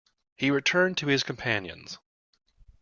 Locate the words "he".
0.35-0.49